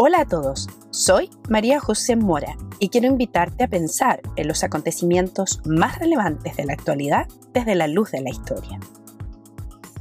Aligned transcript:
Hola 0.00 0.20
a 0.20 0.24
todos, 0.24 0.68
soy 0.90 1.28
María 1.48 1.80
José 1.80 2.16
Mora 2.16 2.56
y 2.78 2.88
quiero 2.88 3.08
invitarte 3.08 3.64
a 3.64 3.68
pensar 3.68 4.20
en 4.36 4.48
los 4.48 4.64
acontecimientos 4.64 5.60
más 5.66 5.98
relevantes 5.98 6.56
de 6.56 6.64
la 6.64 6.72
actualidad 6.72 7.26
desde 7.52 7.74
la 7.74 7.88
luz 7.88 8.12
de 8.12 8.22
la 8.22 8.30
historia. 8.30 8.80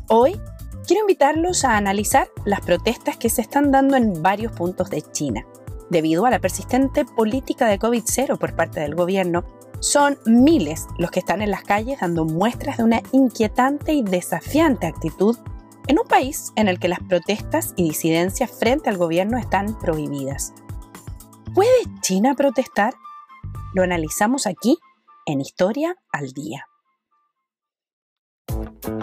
Hoy 0.08 0.40
quiero 0.86 1.02
invitarlos 1.02 1.66
a 1.66 1.76
analizar 1.76 2.30
las 2.46 2.62
protestas 2.62 3.18
que 3.18 3.30
se 3.30 3.42
están 3.42 3.72
dando 3.72 3.98
en 3.98 4.22
varios 4.24 4.54
puntos 4.54 4.90
de 4.90 5.02
China. 5.02 5.46
Debido 5.90 6.26
a 6.26 6.30
la 6.30 6.40
persistente 6.40 7.04
política 7.04 7.68
de 7.68 7.80
COVID-0 7.80 8.38
por 8.38 8.56
parte 8.56 8.80
del 8.80 8.96
gobierno, 8.96 9.44
son 9.80 10.18
miles 10.26 10.88
los 10.98 11.12
que 11.12 11.20
están 11.20 11.42
en 11.42 11.52
las 11.52 11.64
calles 11.64 12.00
dando 12.00 12.24
muestras 12.24 12.78
de 12.78 12.84
una 12.84 13.02
inquietante 13.12 13.94
y 13.94 14.04
desafiante 14.04 14.88
actitud 14.88 15.38
en 15.88 16.00
un 16.00 16.08
país 16.08 16.52
en 16.56 16.68
el 16.68 16.80
que 16.80 16.88
las 16.88 17.00
protestas 17.00 17.74
y 17.76 17.84
disidencias 17.84 18.50
frente 18.52 18.90
al 18.90 18.98
gobierno 18.98 19.38
están 19.38 19.78
prohibidas. 19.80 20.54
¿Puede 21.54 21.70
China 22.02 22.34
protestar? 22.36 22.96
Lo 23.74 23.84
analizamos 23.84 24.48
aquí 24.48 24.78
en 25.26 25.42
Historia 25.42 25.96
al 26.12 26.32
Día. 26.32 26.66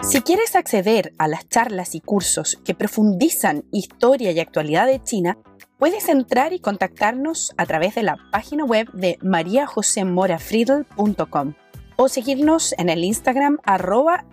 Si 0.03 0.21
quieres 0.21 0.55
acceder 0.55 1.13
a 1.17 1.27
las 1.27 1.49
charlas 1.49 1.95
y 1.95 2.01
cursos 2.01 2.59
que 2.63 2.75
profundizan 2.75 3.63
historia 3.71 4.31
y 4.31 4.39
actualidad 4.39 4.85
de 4.87 5.01
China, 5.01 5.37
puedes 5.77 6.09
entrar 6.09 6.53
y 6.53 6.59
contactarnos 6.59 7.53
a 7.57 7.65
través 7.65 7.95
de 7.95 8.03
la 8.03 8.17
página 8.31 8.65
web 8.65 8.91
de 8.93 9.17
mariajosemorafriedel.com 9.21 11.53
o 11.95 12.07
seguirnos 12.09 12.73
en 12.77 12.89
el 12.89 13.03
Instagram 13.03 13.59
arroba 13.63 14.25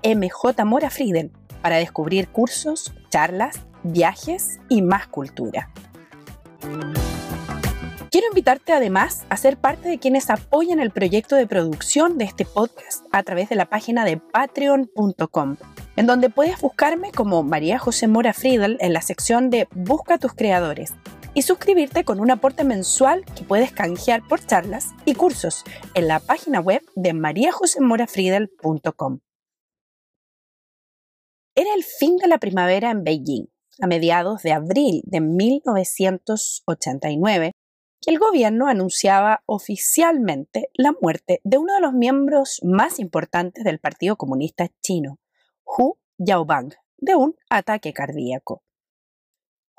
para 1.63 1.77
descubrir 1.77 2.29
cursos, 2.29 2.93
charlas, 3.11 3.61
viajes 3.83 4.61
y 4.69 4.83
más 4.83 5.07
cultura. 5.07 5.71
Quiero 8.11 8.27
invitarte 8.29 8.73
además 8.73 9.25
a 9.31 9.37
ser 9.37 9.57
parte 9.57 9.89
de 9.89 9.99
quienes 9.99 10.29
apoyan 10.29 10.81
el 10.81 10.91
proyecto 10.91 11.35
de 11.35 11.47
producción 11.47 12.19
de 12.19 12.27
este 12.27 12.45
podcast 12.45 13.07
a 13.11 13.23
través 13.23 13.49
de 13.49 13.57
la 13.57 13.67
página 13.67 14.05
de 14.05 14.19
patreon.com, 14.19 15.57
en 15.97 16.07
donde 16.07 16.29
puedes 16.29 16.61
buscarme 16.61 17.11
como 17.11 17.43
María 17.43 17.79
José 17.79 18.09
Mora 18.09 18.35
Friedel 18.35 18.77
en 18.81 18.93
la 18.93 19.01
sección 19.01 19.49
de 19.49 19.67
Busca 19.75 20.19
tus 20.19 20.35
creadores 20.35 20.93
y 21.35 21.43
suscribirte 21.43 22.05
con 22.05 22.21
un 22.21 22.31
aporte 22.31 22.63
mensual 22.65 23.25
que 23.37 23.45
puedes 23.45 23.73
canjear 23.73 24.27
por 24.27 24.43
charlas 24.45 24.91
y 25.05 25.15
cursos 25.15 25.65
en 25.95 26.09
la 26.09 26.19
página 26.21 26.61
web 26.61 26.83
de 26.95 27.13
mariajosemorafriedel.com. 27.15 29.21
Era 31.55 31.75
el 31.75 31.85
fin 31.85 32.17
de 32.17 32.29
la 32.29 32.39
primavera 32.39 32.91
en 32.91 33.05
Beijing, 33.05 33.45
a 33.81 33.87
mediados 33.87 34.43
de 34.43 34.53
abril 34.53 35.03
de 35.05 35.21
1989, 35.21 37.53
que 38.01 38.11
el 38.11 38.19
gobierno 38.19 38.69
anunciaba 38.69 39.43
oficialmente 39.47 40.69
la 40.75 40.93
muerte 41.01 41.41
de 41.45 41.59
uno 41.59 41.75
de 41.75 41.81
los 41.81 41.93
miembros 41.93 42.61
más 42.65 42.99
importantes 42.99 43.63
del 43.65 43.79
Partido 43.79 44.17
Comunista 44.17 44.69
Chino, 44.83 45.21
Hu 45.65 45.99
Yaobang, 46.19 46.73
de 46.99 47.15
un 47.17 47.37
ataque 47.51 47.93
cardíaco. 47.93 48.63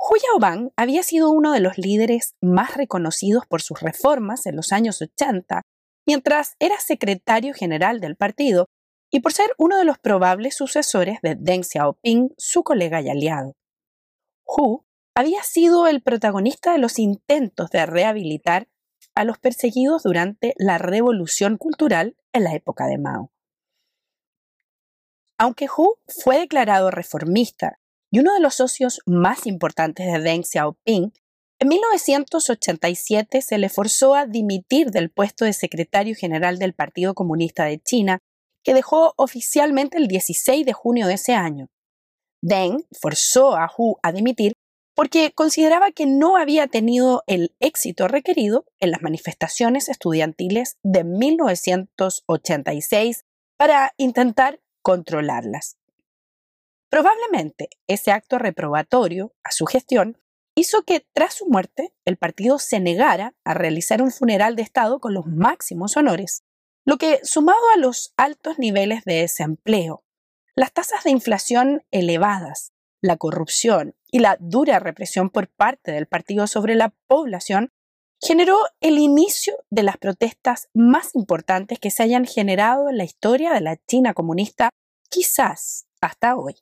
Hu 0.06 0.18
Yaobang 0.18 0.74
había 0.76 1.02
sido 1.02 1.30
uno 1.30 1.54
de 1.54 1.62
los 1.62 1.78
líderes 1.78 2.36
más 2.42 2.76
reconocidos 2.76 3.46
por 3.48 3.62
sus 3.62 3.80
reformas 3.80 4.46
en 4.46 4.58
los 4.58 4.74
años 4.74 5.02
80, 5.02 5.62
mientras 6.06 6.56
era 6.60 6.78
secretario 6.80 7.54
general 7.54 8.02
del 8.02 8.18
partido 8.18 8.66
y 9.10 9.22
por 9.22 9.32
ser 9.32 9.54
uno 9.58 9.78
de 9.78 9.86
los 9.86 10.00
probables 10.00 10.58
sucesores 10.58 11.20
de 11.22 11.36
Deng 11.40 11.64
Xiaoping, 11.64 12.34
su 12.38 12.64
colega 12.64 13.02
y 13.02 13.10
aliado. 13.10 13.54
Hu 14.46 14.84
había 15.16 15.42
sido 15.44 15.88
el 15.88 16.02
protagonista 16.02 16.74
de 16.74 16.80
los 16.80 17.00
intentos 17.00 17.70
de 17.70 17.86
rehabilitar 17.86 18.68
a 19.16 19.24
los 19.24 19.38
perseguidos 19.38 20.04
durante 20.04 20.54
la 20.58 20.80
revolución 20.80 21.58
cultural 21.58 22.18
en 22.34 22.44
la 22.44 22.56
época 22.56 22.88
de 22.88 22.98
Mao. 22.98 23.32
Aunque 25.38 25.68
Hu 25.68 25.96
fue 26.08 26.40
declarado 26.40 26.92
reformista 26.92 27.80
y 28.14 28.20
uno 28.20 28.34
de 28.36 28.42
los 28.42 28.54
socios 28.54 29.02
más 29.08 29.48
importantes 29.48 30.06
de 30.06 30.20
Deng 30.20 30.44
Xiaoping, 30.44 31.12
en 31.60 31.68
1987 31.68 33.42
se 33.42 33.58
le 33.58 33.70
forzó 33.70 34.14
a 34.14 34.28
dimitir 34.28 34.92
del 34.92 35.10
puesto 35.10 35.46
de 35.46 35.54
secretario 35.54 36.16
general 36.16 36.60
del 36.60 36.74
Partido 36.74 37.16
Comunista 37.16 37.66
de 37.66 37.80
China 37.80 38.20
que 38.64 38.76
dejó 38.76 39.16
oficialmente 39.18 39.98
el 39.98 40.08
16 40.08 40.64
de 40.64 40.74
junio 40.74 41.08
de 41.08 41.16
ese 41.16 41.34
año. 41.34 41.70
Deng 42.44 42.86
forzó 42.92 43.56
a 43.56 43.68
Hu 43.76 43.98
a 44.04 44.12
dimitir 44.12 44.54
porque 44.96 45.32
consideraba 45.32 45.92
que 45.92 46.06
no 46.06 46.38
había 46.38 46.68
tenido 46.68 47.24
el 47.26 47.56
éxito 47.60 48.08
requerido 48.08 48.66
en 48.80 48.92
las 48.92 49.02
manifestaciones 49.02 49.90
estudiantiles 49.90 50.78
de 50.84 51.04
1986 51.04 53.26
para 53.58 53.96
intentar 53.98 54.60
controlarlas. 54.84 55.78
Probablemente 56.94 57.70
ese 57.88 58.12
acto 58.12 58.38
reprobatorio 58.38 59.34
a 59.44 59.50
su 59.50 59.66
gestión 59.66 60.20
hizo 60.56 60.84
que 60.84 61.04
tras 61.12 61.34
su 61.34 61.48
muerte 61.48 61.92
el 62.06 62.18
partido 62.18 62.60
se 62.60 62.80
negara 62.80 63.34
a 63.44 63.56
realizar 63.56 64.04
un 64.04 64.12
funeral 64.12 64.56
de 64.56 64.62
Estado 64.62 65.00
con 65.00 65.16
los 65.16 65.26
máximos 65.26 65.98
honores 65.98 66.44
lo 66.86 67.00
que, 67.00 67.20
sumado 67.24 67.58
a 67.74 67.80
los 67.80 68.14
altos 68.16 68.60
niveles 68.60 69.06
de 69.06 69.16
desempleo, 69.16 70.04
las 70.56 70.72
tasas 70.72 71.04
de 71.04 71.10
inflación 71.10 71.84
elevadas, 71.90 72.74
la 73.02 73.18
corrupción 73.18 73.96
y 74.12 74.20
la 74.20 74.38
dura 74.40 74.78
represión 74.78 75.32
por 75.32 75.48
parte 75.48 75.94
del 75.94 76.06
partido 76.06 76.46
sobre 76.46 76.76
la 76.76 76.94
población, 77.08 77.72
generó 78.22 78.60
el 78.82 79.00
inicio 79.00 79.56
de 79.72 79.82
las 79.82 79.98
protestas 79.98 80.70
más 80.76 81.16
importantes 81.16 81.80
que 81.80 81.90
se 81.90 82.04
hayan 82.04 82.28
generado 82.28 82.88
en 82.88 83.00
la 83.00 83.04
historia 83.04 83.52
de 83.52 83.62
la 83.62 83.78
China 83.78 84.14
comunista, 84.14 84.70
quizás 85.10 85.88
hasta 86.00 86.36
hoy. 86.36 86.54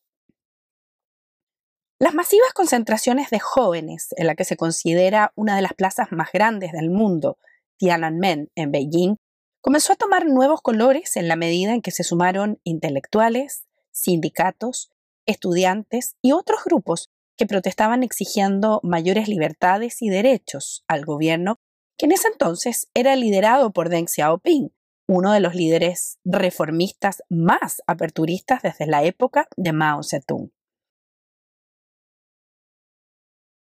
Las 2.01 2.15
masivas 2.15 2.51
concentraciones 2.53 3.29
de 3.29 3.37
jóvenes 3.37 4.07
en 4.17 4.25
la 4.25 4.33
que 4.33 4.43
se 4.43 4.57
considera 4.57 5.33
una 5.35 5.55
de 5.55 5.61
las 5.61 5.75
plazas 5.75 6.07
más 6.09 6.31
grandes 6.33 6.71
del 6.71 6.89
mundo, 6.89 7.37
Tiananmen, 7.77 8.49
en 8.55 8.71
Beijing, 8.71 9.17
comenzó 9.61 9.93
a 9.93 9.97
tomar 9.97 10.25
nuevos 10.25 10.63
colores 10.63 11.15
en 11.15 11.27
la 11.27 11.35
medida 11.35 11.75
en 11.75 11.83
que 11.83 11.91
se 11.91 12.03
sumaron 12.03 12.59
intelectuales, 12.63 13.67
sindicatos, 13.91 14.89
estudiantes 15.27 16.15
y 16.23 16.31
otros 16.31 16.63
grupos 16.65 17.11
que 17.37 17.45
protestaban 17.45 18.01
exigiendo 18.01 18.79
mayores 18.81 19.27
libertades 19.27 20.01
y 20.01 20.09
derechos 20.09 20.83
al 20.87 21.05
gobierno 21.05 21.59
que 21.99 22.07
en 22.07 22.13
ese 22.13 22.29
entonces 22.29 22.89
era 22.95 23.15
liderado 23.15 23.73
por 23.73 23.89
Deng 23.89 24.07
Xiaoping, 24.07 24.73
uno 25.07 25.33
de 25.33 25.39
los 25.39 25.53
líderes 25.53 26.17
reformistas 26.25 27.21
más 27.29 27.83
aperturistas 27.85 28.63
desde 28.63 28.87
la 28.87 29.03
época 29.03 29.47
de 29.55 29.71
Mao 29.71 30.01
Zedong. 30.01 30.49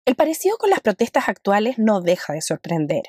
El 0.06 0.16
parecido 0.16 0.58
con 0.58 0.70
las 0.70 0.82
protestas 0.82 1.30
actuales 1.30 1.80
no 1.80 2.02
deja 2.02 2.34
de 2.34 2.42
sorprender. 2.42 3.04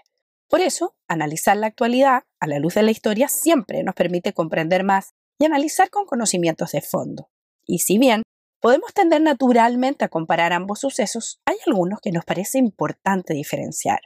Por 0.48 0.60
eso, 0.60 0.94
analizar 1.08 1.56
la 1.56 1.66
actualidad 1.66 2.22
a 2.38 2.46
la 2.46 2.60
luz 2.60 2.74
de 2.74 2.82
la 2.84 2.92
historia 2.92 3.28
siempre 3.28 3.82
nos 3.82 3.96
permite 3.96 4.32
comprender 4.32 4.84
más 4.84 5.14
y 5.40 5.44
analizar 5.44 5.90
con 5.90 6.06
conocimientos 6.06 6.70
de 6.70 6.82
fondo. 6.82 7.30
Y 7.66 7.80
si 7.80 7.98
bien 7.98 8.22
podemos 8.60 8.94
tender 8.94 9.22
naturalmente 9.22 10.04
a 10.04 10.08
comparar 10.08 10.52
ambos 10.52 10.80
sucesos, 10.80 11.40
hay 11.46 11.56
algunos 11.66 11.98
que 12.00 12.12
nos 12.12 12.24
parece 12.24 12.58
importante 12.58 13.34
diferenciar. 13.34 14.00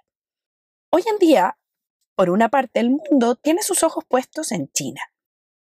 Hoy 0.91 1.03
en 1.11 1.19
día, 1.19 1.59
por 2.17 2.31
una 2.31 2.49
parte, 2.49 2.81
el 2.81 2.91
mundo 2.91 3.37
tiene 3.37 3.63
sus 3.63 3.83
ojos 3.83 4.05
puestos 4.09 4.51
en 4.51 4.69
China. 4.73 5.03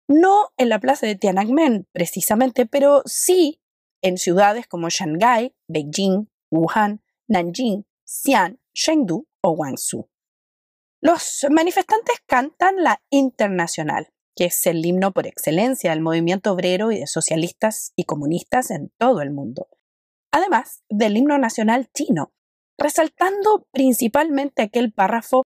No 0.08 0.52
en 0.56 0.70
la 0.70 0.80
plaza 0.80 1.06
de 1.06 1.16
Tiananmen, 1.16 1.90
precisamente, 1.92 2.66
pero 2.66 3.02
sí 3.06 3.60
en 4.02 4.18
ciudades 4.18 4.68
como 4.68 4.88
Shanghái, 4.90 5.54
Beijing, 5.68 6.30
Wuhan, 6.50 7.02
Nanjing, 7.28 7.86
Xi'an, 8.06 8.60
Chengdu 8.74 9.28
o 9.42 9.56
Guangzhou. 9.56 10.10
Los 11.02 11.46
manifestantes 11.50 12.18
cantan 12.26 12.84
la 12.84 13.02
Internacional, 13.10 14.10
que 14.36 14.46
es 14.46 14.66
el 14.66 14.86
himno 14.86 15.12
por 15.12 15.28
excelencia 15.28 15.92
del 15.92 16.02
movimiento 16.02 16.52
obrero 16.52 16.92
y 16.92 17.00
de 17.00 17.08
socialistas 17.08 17.92
y 17.96 18.06
comunistas 18.06 18.72
en 18.72 18.92
todo 18.98 19.22
el 19.22 19.32
mundo, 19.32 19.68
además 20.32 20.84
del 20.90 21.18
himno 21.18 21.38
nacional 21.38 21.90
chino, 21.94 22.34
resaltando 22.78 23.68
principalmente 23.72 24.62
aquel 24.62 24.94
párrafo 24.94 25.44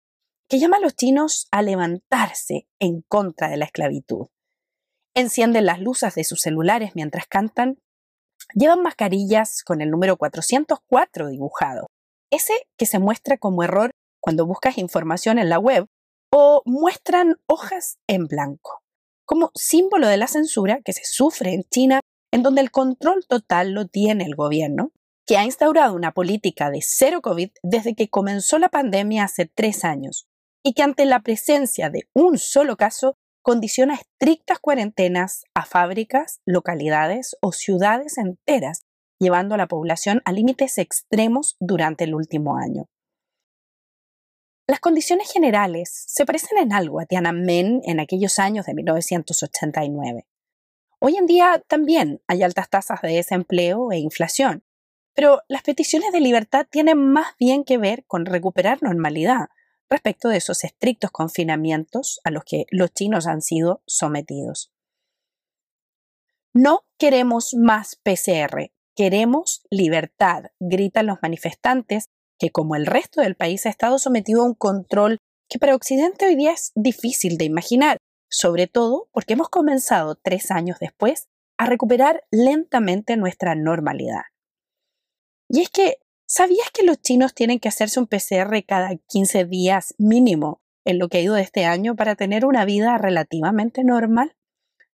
que 0.48 0.58
llama 0.58 0.78
a 0.78 0.80
los 0.80 0.96
chinos 0.96 1.46
a 1.50 1.62
levantarse 1.62 2.66
en 2.78 3.02
contra 3.02 3.48
de 3.48 3.58
la 3.58 3.66
esclavitud. 3.66 4.28
Encienden 5.14 5.66
las 5.66 5.80
luces 5.80 6.14
de 6.14 6.24
sus 6.24 6.40
celulares 6.40 6.92
mientras 6.94 7.26
cantan, 7.26 7.78
llevan 8.54 8.82
mascarillas 8.82 9.62
con 9.62 9.80
el 9.80 9.90
número 9.90 10.16
404 10.16 11.28
dibujado, 11.28 11.86
ese 12.30 12.54
que 12.76 12.86
se 12.86 12.98
muestra 12.98 13.38
como 13.38 13.62
error 13.62 13.90
cuando 14.20 14.46
buscas 14.46 14.78
información 14.78 15.38
en 15.38 15.48
la 15.48 15.58
web, 15.58 15.86
o 16.30 16.62
muestran 16.66 17.36
hojas 17.46 17.98
en 18.06 18.26
blanco, 18.26 18.82
como 19.24 19.50
símbolo 19.54 20.08
de 20.08 20.18
la 20.18 20.26
censura 20.26 20.80
que 20.84 20.92
se 20.92 21.04
sufre 21.04 21.54
en 21.54 21.64
China 21.64 22.00
en 22.32 22.42
donde 22.42 22.60
el 22.60 22.70
control 22.70 23.24
total 23.26 23.72
lo 23.72 23.86
tiene 23.86 24.24
el 24.24 24.34
gobierno, 24.34 24.92
que 25.26 25.36
ha 25.36 25.44
instaurado 25.44 25.94
una 25.94 26.12
política 26.12 26.70
de 26.70 26.80
cero 26.82 27.20
COVID 27.22 27.50
desde 27.62 27.94
que 27.94 28.08
comenzó 28.08 28.58
la 28.58 28.68
pandemia 28.68 29.24
hace 29.24 29.46
tres 29.46 29.84
años 29.84 30.26
y 30.64 30.74
que 30.74 30.82
ante 30.82 31.04
la 31.04 31.20
presencia 31.20 31.90
de 31.90 32.08
un 32.14 32.38
solo 32.38 32.76
caso 32.76 33.16
condiciona 33.48 33.94
estrictas 33.94 34.58
cuarentenas 34.58 35.46
a 35.54 35.64
fábricas, 35.64 36.42
localidades 36.44 37.34
o 37.40 37.52
ciudades 37.52 38.18
enteras, 38.18 38.84
llevando 39.18 39.54
a 39.54 39.56
la 39.56 39.66
población 39.66 40.20
a 40.26 40.32
límites 40.32 40.76
extremos 40.76 41.56
durante 41.58 42.04
el 42.04 42.14
último 42.14 42.58
año. 42.58 42.90
Las 44.66 44.80
condiciones 44.80 45.32
generales 45.32 46.04
se 46.08 46.26
parecen 46.26 46.58
en 46.58 46.74
algo 46.74 47.00
a 47.00 47.06
Tiananmen 47.06 47.80
en 47.84 48.00
aquellos 48.00 48.38
años 48.38 48.66
de 48.66 48.74
1989. 48.74 50.26
Hoy 51.00 51.16
en 51.16 51.24
día 51.24 51.64
también 51.66 52.20
hay 52.26 52.42
altas 52.42 52.68
tasas 52.68 53.00
de 53.00 53.14
desempleo 53.14 53.92
e 53.92 53.96
inflación, 53.96 54.62
pero 55.14 55.40
las 55.48 55.62
peticiones 55.62 56.12
de 56.12 56.20
libertad 56.20 56.66
tienen 56.68 56.98
más 56.98 57.28
bien 57.38 57.64
que 57.64 57.78
ver 57.78 58.04
con 58.06 58.26
recuperar 58.26 58.82
normalidad 58.82 59.48
respecto 59.90 60.28
de 60.28 60.36
esos 60.36 60.64
estrictos 60.64 61.10
confinamientos 61.10 62.20
a 62.24 62.30
los 62.30 62.44
que 62.44 62.64
los 62.70 62.92
chinos 62.92 63.26
han 63.26 63.42
sido 63.42 63.82
sometidos. 63.86 64.70
No 66.54 66.84
queremos 66.98 67.54
más 67.54 67.96
PCR, 67.96 68.72
queremos 68.96 69.62
libertad, 69.70 70.46
gritan 70.58 71.06
los 71.06 71.18
manifestantes 71.22 72.06
que 72.38 72.50
como 72.50 72.76
el 72.76 72.86
resto 72.86 73.20
del 73.20 73.34
país 73.34 73.66
ha 73.66 73.70
estado 73.70 73.98
sometido 73.98 74.42
a 74.42 74.46
un 74.46 74.54
control 74.54 75.18
que 75.48 75.58
para 75.58 75.74
Occidente 75.74 76.26
hoy 76.26 76.36
día 76.36 76.52
es 76.52 76.72
difícil 76.74 77.38
de 77.38 77.44
imaginar, 77.44 77.98
sobre 78.30 78.66
todo 78.66 79.08
porque 79.12 79.34
hemos 79.34 79.48
comenzado 79.48 80.14
tres 80.16 80.50
años 80.50 80.78
después 80.78 81.26
a 81.58 81.66
recuperar 81.66 82.24
lentamente 82.30 83.16
nuestra 83.16 83.54
normalidad. 83.54 84.22
Y 85.48 85.62
es 85.62 85.70
que, 85.70 85.98
¿sabías 86.28 86.70
que 86.70 86.84
los 86.84 87.00
chinos 87.00 87.34
tienen 87.34 87.58
que 87.58 87.68
hacerse 87.68 87.98
un 87.98 88.06
PCR 88.06 88.62
cada 88.66 88.94
15 88.96 89.46
días 89.46 89.94
mínimo 89.98 90.60
en 90.84 90.98
lo 90.98 91.08
que 91.08 91.18
ha 91.18 91.22
ido 91.22 91.34
de 91.34 91.42
este 91.42 91.64
año 91.64 91.96
para 91.96 92.14
tener 92.14 92.44
una 92.44 92.64
vida 92.64 92.98
relativamente 92.98 93.82
normal? 93.82 94.36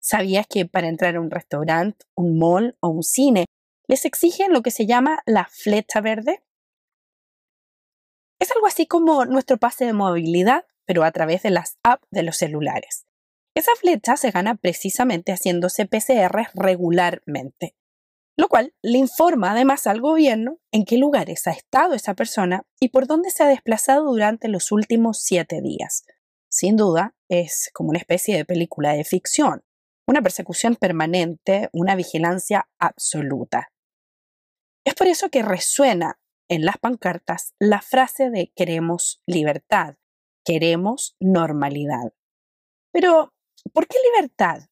¿Sabías 0.01 0.47
que 0.47 0.65
para 0.65 0.89
entrar 0.89 1.17
a 1.17 1.21
un 1.21 1.31
restaurante, 1.31 2.07
un 2.17 2.39
mall 2.39 2.77
o 2.81 2.89
un 2.89 3.03
cine 3.03 3.45
les 3.87 4.05
exigen 4.05 4.53
lo 4.53 4.63
que 4.63 4.71
se 4.71 4.87
llama 4.87 5.23
la 5.27 5.49
flecha 5.51 6.01
verde? 6.01 6.43
Es 8.41 8.51
algo 8.53 8.67
así 8.67 8.87
como 8.87 9.25
nuestro 9.27 9.59
pase 9.59 9.85
de 9.85 9.93
movilidad, 9.93 10.65
pero 10.87 11.05
a 11.05 11.11
través 11.11 11.43
de 11.43 11.51
las 11.51 11.77
apps 11.83 12.07
de 12.11 12.23
los 12.23 12.37
celulares. 12.37 13.05
Esa 13.55 13.73
flecha 13.75 14.17
se 14.17 14.31
gana 14.31 14.55
precisamente 14.55 15.33
haciéndose 15.33 15.85
PCR 15.85 16.49
regularmente, 16.55 17.75
lo 18.39 18.49
cual 18.49 18.73
le 18.83 18.99
informa 18.99 19.51
además 19.51 19.89
al 19.89 20.01
gobierno 20.01 20.61
en 20.71 20.85
qué 20.85 20.97
lugares 20.97 21.47
ha 21.49 21.51
estado 21.51 21.95
esa 21.95 22.15
persona 22.15 22.63
y 22.81 22.91
por 22.91 23.09
dónde 23.09 23.31
se 23.31 23.43
ha 23.43 23.49
desplazado 23.49 24.05
durante 24.05 24.47
los 24.47 24.71
últimos 24.71 25.21
siete 25.21 25.61
días. 25.61 26.05
Sin 26.49 26.77
duda, 26.77 27.17
es 27.29 27.69
como 27.75 27.91
una 27.91 27.99
especie 27.99 28.37
de 28.37 28.45
película 28.45 28.93
de 28.93 29.03
ficción, 29.03 29.65
una 30.07 30.23
persecución 30.23 30.77
permanente, 30.77 31.69
una 31.73 31.97
vigilancia 31.97 32.69
absoluta. 32.79 33.73
Es 34.85 34.95
por 34.95 35.09
eso 35.09 35.31
que 35.31 35.43
resuena 35.43 36.21
en 36.49 36.65
las 36.65 36.79
pancartas 36.79 37.55
la 37.59 37.83
frase 37.83 38.31
de 38.31 38.53
queremos 38.55 39.21
libertad, 39.27 39.97
queremos 40.45 41.17
normalidad. 41.19 42.13
Pero, 42.93 43.35
¿por 43.73 43.89
qué 43.89 43.99
libertad? 44.15 44.63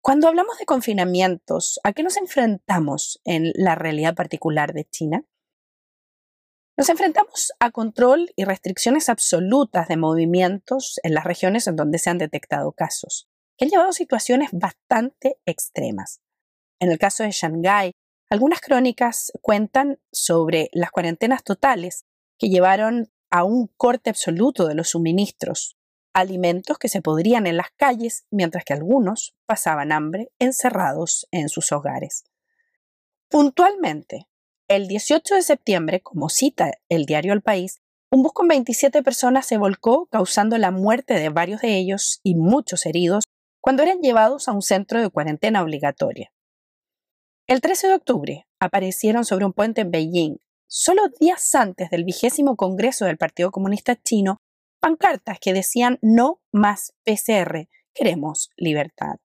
Cuando 0.00 0.28
hablamos 0.28 0.58
de 0.58 0.64
confinamientos, 0.64 1.80
¿a 1.82 1.92
qué 1.92 2.02
nos 2.02 2.16
enfrentamos 2.16 3.20
en 3.24 3.52
la 3.54 3.74
realidad 3.74 4.14
particular 4.14 4.72
de 4.72 4.84
China? 4.84 5.24
Nos 6.76 6.88
enfrentamos 6.88 7.52
a 7.58 7.72
control 7.72 8.30
y 8.36 8.44
restricciones 8.44 9.08
absolutas 9.08 9.88
de 9.88 9.96
movimientos 9.96 11.00
en 11.02 11.14
las 11.14 11.24
regiones 11.24 11.66
en 11.66 11.74
donde 11.74 11.98
se 11.98 12.10
han 12.10 12.18
detectado 12.18 12.70
casos, 12.72 13.28
que 13.56 13.64
han 13.64 13.70
llevado 13.70 13.90
a 13.90 13.92
situaciones 13.92 14.50
bastante 14.52 15.40
extremas. 15.44 16.20
En 16.80 16.92
el 16.92 16.98
caso 16.98 17.24
de 17.24 17.32
Shanghái, 17.32 17.92
algunas 18.30 18.60
crónicas 18.60 19.32
cuentan 19.42 19.98
sobre 20.12 20.68
las 20.72 20.92
cuarentenas 20.92 21.42
totales 21.42 22.04
que 22.38 22.48
llevaron 22.48 23.10
a 23.30 23.44
un 23.44 23.66
corte 23.76 24.10
absoluto 24.10 24.68
de 24.68 24.74
los 24.74 24.90
suministros, 24.90 25.77
alimentos 26.20 26.78
que 26.78 26.88
se 26.88 27.02
podrían 27.02 27.46
en 27.46 27.56
las 27.56 27.70
calles, 27.76 28.26
mientras 28.30 28.64
que 28.64 28.72
algunos 28.72 29.34
pasaban 29.46 29.92
hambre 29.92 30.30
encerrados 30.38 31.26
en 31.30 31.48
sus 31.48 31.72
hogares. 31.72 32.24
Puntualmente, 33.28 34.26
el 34.68 34.88
18 34.88 35.34
de 35.36 35.42
septiembre, 35.42 36.00
como 36.00 36.28
cita 36.28 36.72
el 36.88 37.06
diario 37.06 37.32
El 37.32 37.42
País, 37.42 37.80
un 38.10 38.22
bus 38.22 38.32
con 38.32 38.48
27 38.48 39.02
personas 39.02 39.46
se 39.46 39.58
volcó, 39.58 40.06
causando 40.06 40.56
la 40.56 40.70
muerte 40.70 41.14
de 41.14 41.28
varios 41.28 41.60
de 41.60 41.76
ellos 41.76 42.20
y 42.22 42.34
muchos 42.34 42.86
heridos 42.86 43.24
cuando 43.60 43.82
eran 43.82 44.00
llevados 44.00 44.48
a 44.48 44.52
un 44.52 44.62
centro 44.62 45.00
de 45.00 45.10
cuarentena 45.10 45.62
obligatoria. 45.62 46.32
El 47.46 47.60
13 47.60 47.88
de 47.88 47.94
octubre 47.94 48.46
aparecieron 48.60 49.24
sobre 49.24 49.44
un 49.44 49.52
puente 49.52 49.82
en 49.82 49.90
Beijing, 49.90 50.36
solo 50.66 51.02
días 51.20 51.54
antes 51.54 51.90
del 51.90 52.04
vigésimo 52.04 52.56
Congreso 52.56 53.04
del 53.04 53.18
Partido 53.18 53.50
Comunista 53.50 53.96
Chino, 53.96 54.38
pancartas 54.80 55.38
que 55.40 55.52
decían 55.52 55.98
no 56.02 56.40
más 56.52 56.94
PCR, 57.04 57.68
queremos 57.94 58.50
libertad. 58.56 59.16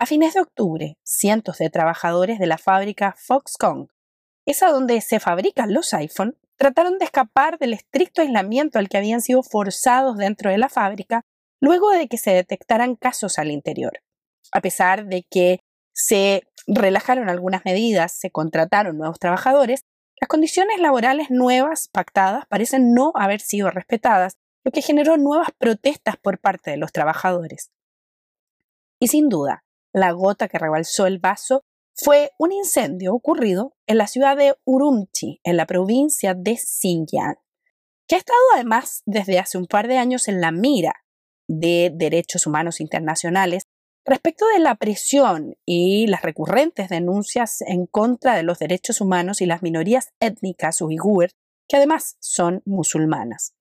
A 0.00 0.06
fines 0.06 0.34
de 0.34 0.40
octubre, 0.40 0.96
cientos 1.02 1.58
de 1.58 1.70
trabajadores 1.70 2.38
de 2.38 2.46
la 2.46 2.58
fábrica 2.58 3.14
Foxconn, 3.18 3.88
esa 4.46 4.70
donde 4.70 5.00
se 5.00 5.20
fabrican 5.20 5.74
los 5.74 5.92
iPhone, 5.92 6.38
trataron 6.56 6.98
de 6.98 7.04
escapar 7.04 7.58
del 7.58 7.74
estricto 7.74 8.22
aislamiento 8.22 8.78
al 8.78 8.88
que 8.88 8.98
habían 8.98 9.20
sido 9.20 9.42
forzados 9.42 10.16
dentro 10.16 10.50
de 10.50 10.58
la 10.58 10.68
fábrica 10.68 11.22
luego 11.60 11.90
de 11.90 12.08
que 12.08 12.18
se 12.18 12.30
detectaran 12.30 12.96
casos 12.96 13.38
al 13.38 13.50
interior. 13.50 14.00
A 14.52 14.60
pesar 14.60 15.06
de 15.06 15.24
que 15.28 15.60
se 15.92 16.44
relajaron 16.66 17.28
algunas 17.28 17.64
medidas, 17.64 18.12
se 18.12 18.30
contrataron 18.30 18.96
nuevos 18.96 19.18
trabajadores, 19.18 19.80
las 20.20 20.28
condiciones 20.28 20.80
laborales 20.80 21.30
nuevas 21.30 21.88
pactadas 21.88 22.46
parecen 22.46 22.92
no 22.92 23.12
haber 23.14 23.40
sido 23.40 23.70
respetadas, 23.70 24.34
lo 24.64 24.72
que 24.72 24.82
generó 24.82 25.16
nuevas 25.16 25.50
protestas 25.56 26.16
por 26.16 26.40
parte 26.40 26.70
de 26.70 26.76
los 26.76 26.92
trabajadores. 26.92 27.70
Y 29.00 29.08
sin 29.08 29.28
duda, 29.28 29.64
la 29.92 30.10
gota 30.12 30.48
que 30.48 30.58
rebalsó 30.58 31.06
el 31.06 31.18
vaso 31.18 31.64
fue 31.94 32.32
un 32.38 32.52
incendio 32.52 33.14
ocurrido 33.14 33.74
en 33.86 33.98
la 33.98 34.06
ciudad 34.06 34.36
de 34.36 34.54
Urumqi, 34.64 35.40
en 35.42 35.56
la 35.56 35.66
provincia 35.66 36.34
de 36.34 36.56
Xinjiang, 36.56 37.36
que 38.06 38.16
ha 38.16 38.18
estado 38.18 38.38
además 38.54 39.02
desde 39.06 39.38
hace 39.38 39.58
un 39.58 39.66
par 39.66 39.88
de 39.88 39.98
años 39.98 40.28
en 40.28 40.40
la 40.40 40.50
mira 40.50 40.94
de 41.48 41.90
derechos 41.94 42.46
humanos 42.46 42.80
internacionales 42.80 43.64
Respecto 44.08 44.46
de 44.46 44.58
la 44.58 44.74
presión 44.76 45.56
y 45.66 46.06
las 46.06 46.22
recurrentes 46.22 46.88
denuncias 46.88 47.60
en 47.60 47.84
contra 47.84 48.36
de 48.36 48.42
los 48.42 48.58
derechos 48.58 49.02
humanos 49.02 49.42
y 49.42 49.46
las 49.46 49.62
minorías 49.62 50.14
étnicas 50.18 50.80
uigures, 50.80 51.34
que 51.68 51.76
además 51.76 52.16
son 52.18 52.62
musulmanas. 52.64 53.52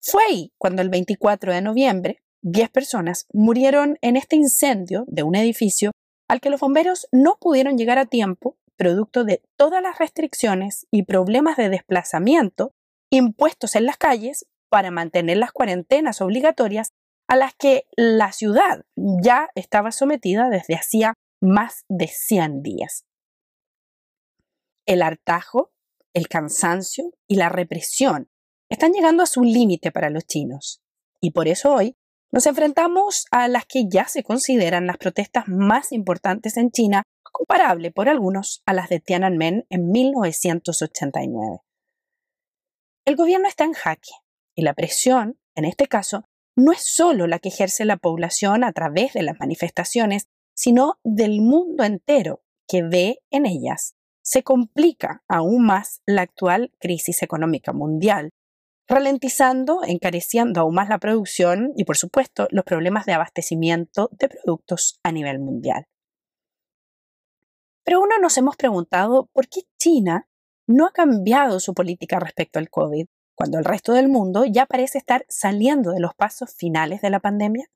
Fue 0.00 0.22
ahí 0.22 0.52
cuando 0.56 0.82
el 0.82 0.88
24 0.88 1.52
de 1.52 1.62
noviembre 1.62 2.22
10 2.42 2.70
personas 2.70 3.26
murieron 3.32 3.98
en 4.00 4.16
este 4.16 4.36
incendio 4.36 5.04
de 5.08 5.24
un 5.24 5.34
edificio 5.34 5.90
al 6.28 6.40
que 6.40 6.50
los 6.50 6.60
bomberos 6.60 7.08
no 7.10 7.36
pudieron 7.40 7.76
llegar 7.76 7.98
a 7.98 8.06
tiempo, 8.06 8.56
producto 8.76 9.24
de 9.24 9.42
todas 9.56 9.82
las 9.82 9.98
restricciones 9.98 10.86
y 10.92 11.02
problemas 11.02 11.56
de 11.56 11.70
desplazamiento 11.70 12.70
impuestos 13.10 13.74
en 13.74 13.86
las 13.86 13.96
calles 13.96 14.46
para 14.68 14.92
mantener 14.92 15.38
las 15.38 15.50
cuarentenas 15.50 16.20
obligatorias 16.20 16.90
a 17.28 17.36
las 17.36 17.54
que 17.54 17.86
la 17.96 18.32
ciudad 18.32 18.84
ya 18.96 19.48
estaba 19.54 19.92
sometida 19.92 20.48
desde 20.48 20.74
hacía 20.74 21.14
más 21.40 21.84
de 21.88 22.08
100 22.08 22.62
días. 22.62 23.04
El 24.86 25.02
hartajo, 25.02 25.70
el 26.14 26.28
cansancio 26.28 27.12
y 27.28 27.36
la 27.36 27.50
represión 27.50 28.30
están 28.70 28.92
llegando 28.92 29.22
a 29.22 29.26
su 29.26 29.42
límite 29.42 29.92
para 29.92 30.10
los 30.10 30.26
chinos 30.26 30.80
y 31.20 31.32
por 31.32 31.48
eso 31.48 31.74
hoy 31.74 31.96
nos 32.30 32.46
enfrentamos 32.46 33.26
a 33.30 33.48
las 33.48 33.64
que 33.66 33.84
ya 33.88 34.06
se 34.06 34.22
consideran 34.22 34.86
las 34.86 34.98
protestas 34.98 35.48
más 35.48 35.92
importantes 35.92 36.56
en 36.56 36.70
China, 36.70 37.02
comparable 37.22 37.90
por 37.90 38.08
algunos 38.08 38.62
a 38.66 38.74
las 38.74 38.88
de 38.88 39.00
Tiananmen 39.00 39.66
en 39.70 39.90
1989. 39.90 41.60
El 43.06 43.16
gobierno 43.16 43.48
está 43.48 43.64
en 43.64 43.72
jaque 43.72 44.10
y 44.54 44.62
la 44.62 44.74
presión, 44.74 45.38
en 45.54 45.64
este 45.64 45.86
caso, 45.86 46.24
no 46.58 46.72
es 46.72 46.82
solo 46.84 47.28
la 47.28 47.38
que 47.38 47.50
ejerce 47.50 47.84
la 47.84 47.96
población 47.98 48.64
a 48.64 48.72
través 48.72 49.12
de 49.12 49.22
las 49.22 49.38
manifestaciones, 49.38 50.26
sino 50.54 50.98
del 51.04 51.40
mundo 51.40 51.84
entero 51.84 52.42
que 52.66 52.82
ve 52.82 53.20
en 53.30 53.46
ellas. 53.46 53.94
Se 54.22 54.42
complica 54.42 55.22
aún 55.28 55.64
más 55.64 56.02
la 56.04 56.22
actual 56.22 56.72
crisis 56.80 57.22
económica 57.22 57.72
mundial, 57.72 58.30
ralentizando, 58.88 59.82
encareciendo 59.86 60.60
aún 60.60 60.74
más 60.74 60.88
la 60.88 60.98
producción 60.98 61.72
y, 61.76 61.84
por 61.84 61.96
supuesto, 61.96 62.48
los 62.50 62.64
problemas 62.64 63.06
de 63.06 63.12
abastecimiento 63.12 64.10
de 64.18 64.28
productos 64.28 64.98
a 65.04 65.12
nivel 65.12 65.38
mundial. 65.38 65.86
Pero 67.84 68.00
uno 68.00 68.18
nos 68.20 68.36
hemos 68.36 68.56
preguntado 68.56 69.28
por 69.32 69.46
qué 69.48 69.60
China 69.78 70.28
no 70.66 70.86
ha 70.86 70.90
cambiado 70.90 71.60
su 71.60 71.72
política 71.72 72.18
respecto 72.18 72.58
al 72.58 72.68
COVID, 72.68 73.06
cuando 73.38 73.56
el 73.58 73.64
resto 73.64 73.92
del 73.92 74.08
mundo 74.08 74.44
ya 74.44 74.66
parece 74.66 74.98
estar 74.98 75.24
saliendo 75.28 75.92
de 75.92 76.00
los 76.00 76.12
pasos 76.12 76.52
finales 76.52 77.00
de 77.00 77.10
la 77.10 77.20
pandemia. 77.20 77.70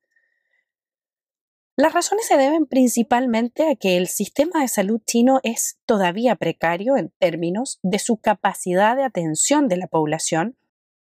Las 1.77 1.95
razones 1.95 2.27
se 2.27 2.37
deben 2.37 2.67
principalmente 2.67 3.71
a 3.71 3.77
que 3.77 3.97
el 3.97 4.09
sistema 4.09 4.61
de 4.61 4.67
salud 4.67 5.01
chino 5.07 5.39
es 5.45 5.79
todavía 5.87 6.35
precario 6.35 6.97
en 6.97 7.13
términos 7.21 7.79
de 7.83 8.01
su 8.01 8.17
capacidad 8.17 8.97
de 8.97 9.05
atención 9.05 9.69
de 9.69 9.77
la 9.77 9.87
población 9.87 10.59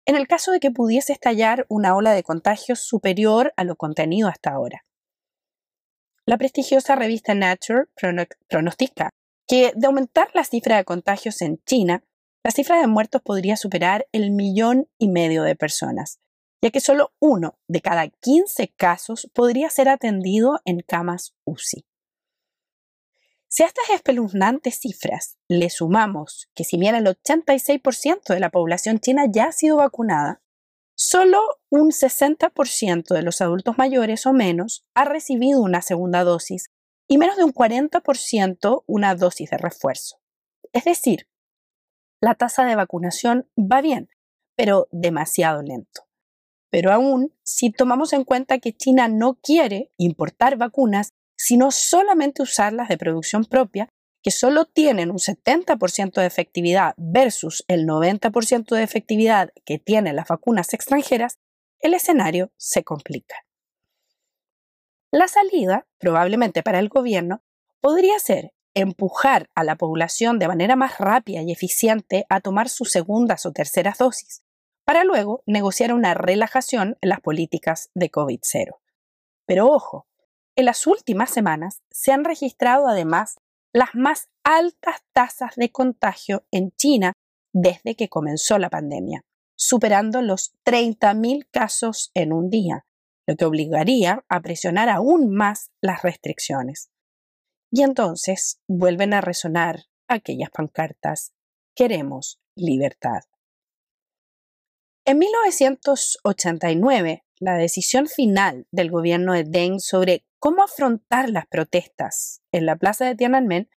en 0.06 0.16
el 0.16 0.26
caso 0.26 0.54
de 0.54 0.62
que 0.62 0.72
pudiese 0.72 1.12
estallar 1.12 1.66
una 1.68 1.94
ola 1.94 2.14
de 2.14 2.24
contagios 2.24 2.80
superior 2.80 3.54
a 3.58 3.66
lo 3.66 3.76
contenido 3.76 4.30
hasta 4.30 4.52
ahora. 4.52 4.86
La 6.26 6.38
prestigiosa 6.38 6.96
revista 6.96 7.36
Nature 7.36 7.88
pronostica 8.48 9.10
que 9.48 9.74
de 9.76 9.88
aumentar 9.88 10.30
la 10.34 10.46
cifra 10.46 10.78
de 10.78 10.86
contagios 10.86 11.42
en 11.42 11.62
China, 11.66 12.04
la 12.46 12.52
cifra 12.52 12.80
de 12.80 12.86
muertos 12.86 13.24
podría 13.24 13.58
superar 13.58 14.06
el 14.12 14.30
millón 14.30 14.88
y 15.00 15.08
medio 15.08 15.42
de 15.42 15.56
personas, 15.56 16.20
ya 16.62 16.70
que 16.70 16.80
solo 16.80 17.12
uno 17.18 17.58
de 17.68 17.82
cada 17.82 18.08
15 18.08 18.72
casos 18.78 19.28
podría 19.34 19.68
ser 19.72 19.90
atendido 19.90 20.60
en 20.64 20.82
camas 20.82 21.34
UCI. 21.44 21.88
Si 23.48 23.64
a 23.64 23.66
estas 23.66 23.90
espeluznantes 23.90 24.78
cifras 24.80 25.40
le 25.48 25.72
sumamos 25.72 26.48
que 26.54 26.64
si 26.64 26.78
bien 26.78 26.94
el 26.94 27.08
86% 27.08 28.32
de 28.32 28.40
la 28.40 28.52
población 28.52 29.00
china 29.00 29.26
ya 29.28 29.46
ha 29.46 29.52
sido 29.52 29.78
vacunada, 29.78 30.44
solo 30.94 31.42
un 31.72 31.90
60% 31.90 33.16
de 33.16 33.24
los 33.24 33.42
adultos 33.42 33.80
mayores 33.80 34.28
o 34.28 34.34
menos 34.34 34.86
ha 34.94 35.06
recibido 35.06 35.62
una 35.62 35.82
segunda 35.82 36.24
dosis 36.24 36.70
y 37.08 37.18
menos 37.18 37.38
de 37.38 37.44
un 37.44 37.56
40% 37.56 38.84
una 38.86 39.16
dosis 39.16 39.50
de 39.50 39.58
refuerzo. 39.58 40.18
Es 40.74 40.84
decir, 40.84 41.28
la 42.22 42.36
tasa 42.36 42.66
de 42.66 42.76
vacunación 42.76 43.50
va 43.58 43.82
bien, 43.82 44.10
pero 44.56 44.88
demasiado 44.92 45.62
lento. 45.62 46.02
Pero 46.70 46.92
aún, 46.92 47.34
si 47.44 47.72
tomamos 47.72 48.14
en 48.14 48.24
cuenta 48.24 48.60
que 48.60 48.74
China 48.74 49.08
no 49.08 49.36
quiere 49.36 49.92
importar 49.98 50.58
vacunas, 50.58 51.12
sino 51.38 51.72
solamente 51.72 52.42
usarlas 52.42 52.90
de 52.90 52.98
producción 52.98 53.46
propia, 53.46 53.90
que 54.24 54.32
solo 54.32 54.66
tienen 54.66 55.12
un 55.12 55.20
70% 55.20 56.14
de 56.14 56.26
efectividad 56.26 56.96
versus 56.98 57.64
el 57.68 57.86
90% 57.86 58.76
de 58.76 58.82
efectividad 58.82 59.52
que 59.66 59.78
tienen 59.78 60.16
las 60.16 60.28
vacunas 60.28 60.74
extranjeras, 60.74 61.38
el 61.80 61.94
escenario 61.94 62.52
se 62.58 62.84
complica. 62.84 63.36
La 65.12 65.28
salida, 65.28 65.88
probablemente 66.00 66.64
para 66.64 66.80
el 66.80 66.90
gobierno, 66.90 67.44
podría 67.82 68.18
ser 68.18 68.55
empujar 68.76 69.50
a 69.56 69.64
la 69.64 69.78
población 69.78 70.38
de 70.38 70.48
manera 70.48 70.76
más 70.76 71.00
rápida 71.00 71.42
y 71.42 71.52
eficiente 71.52 72.26
a 72.30 72.42
tomar 72.42 72.70
sus 72.70 72.92
segundas 72.92 73.46
o 73.46 73.52
terceras 73.52 73.98
dosis, 73.98 74.44
para 74.86 75.04
luego 75.04 75.42
negociar 75.48 75.94
una 75.94 76.14
relajación 76.14 76.98
en 77.02 77.10
las 77.10 77.22
políticas 77.22 77.90
de 77.96 78.12
COVID-0. 78.12 78.78
Pero 79.48 79.68
ojo, 79.68 80.08
en 80.56 80.66
las 80.66 80.86
últimas 80.88 81.32
semanas 81.32 81.82
se 81.90 82.12
han 82.12 82.24
registrado 82.24 82.88
además 82.88 83.38
las 83.74 83.96
más 83.96 84.30
altas 84.44 85.02
tasas 85.12 85.56
de 85.56 85.72
contagio 85.72 86.46
en 86.52 86.72
China 86.72 87.14
desde 87.54 87.96
que 87.96 88.10
comenzó 88.10 88.58
la 88.58 88.70
pandemia, 88.70 89.22
superando 89.58 90.22
los 90.22 90.54
30.000 90.66 91.48
casos 91.52 92.12
en 92.14 92.34
un 92.34 92.50
día, 92.50 92.86
lo 93.28 93.36
que 93.36 93.46
obligaría 93.46 94.24
a 94.30 94.42
presionar 94.42 94.90
aún 94.90 95.34
más 95.34 95.72
las 95.82 96.04
restricciones. 96.04 96.90
Y 97.76 97.84
entonces 97.84 98.62
vuelven 98.70 99.14
a 99.14 99.20
resonar 99.20 99.82
aquellas 100.08 100.50
pancartas, 100.50 101.34
queremos 101.76 102.40
libertad. 102.56 103.24
En 105.06 105.20
1989, 105.20 107.26
la 107.42 107.58
decisión 107.58 108.08
final 108.08 108.66
del 108.72 108.90
gobierno 108.90 109.34
de 109.34 109.44
Deng 109.44 109.82
sobre 109.82 110.26
cómo 110.40 110.64
afrontar 110.64 111.30
las 111.30 111.48
protestas 111.48 112.40
en 112.54 112.66
la 112.66 112.78
plaza 112.78 113.04
de 113.04 113.16
Tiananmen 113.16 113.70